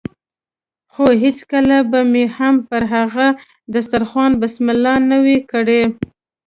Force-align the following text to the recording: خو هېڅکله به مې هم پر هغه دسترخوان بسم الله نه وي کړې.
خو 0.93 1.05
هېڅکله 1.23 1.77
به 1.91 1.99
مې 2.11 2.23
هم 2.37 2.55
پر 2.69 2.81
هغه 2.93 3.27
دسترخوان 3.73 4.31
بسم 4.41 4.65
الله 4.73 4.95
نه 5.09 5.17
وي 5.25 5.37
کړې. 5.51 5.81